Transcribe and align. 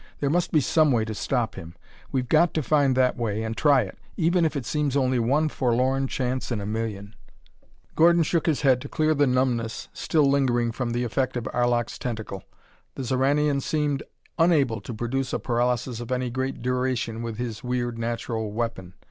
There 0.19 0.31
must 0.31 0.51
be 0.51 0.61
some 0.61 0.91
way 0.91 1.05
to 1.05 1.13
stop 1.13 1.53
him. 1.53 1.75
We've 2.11 2.27
got 2.27 2.55
to 2.55 2.63
find 2.63 2.97
that 2.97 3.17
way 3.17 3.43
and 3.43 3.55
try 3.55 3.83
it 3.83 3.99
even 4.17 4.45
if 4.45 4.55
it 4.55 4.65
seems 4.65 4.97
only 4.97 5.19
one 5.19 5.47
forlorn 5.47 6.07
chance 6.07 6.51
in 6.51 6.59
a 6.59 6.65
million." 6.65 7.13
Gordon 7.95 8.23
shook 8.23 8.47
his 8.47 8.61
head 8.61 8.81
to 8.81 8.89
clear 8.89 9.13
the 9.13 9.27
numbness 9.27 9.89
still 9.93 10.27
lingering 10.27 10.71
from 10.71 10.89
the 10.93 11.03
effect 11.03 11.37
of 11.37 11.47
Arlok's 11.53 11.99
tentacle. 11.99 12.41
The 12.95 13.03
Xoranian 13.03 13.61
seemed 13.61 14.01
unable 14.39 14.81
to 14.81 14.93
produce 14.95 15.33
a 15.33 15.39
paralysis 15.39 15.99
of 15.99 16.11
any 16.11 16.31
great 16.31 16.63
duration 16.63 17.21
with 17.21 17.37
his 17.37 17.63
weird 17.63 17.99
natural 17.99 18.51
weapon. 18.51 18.95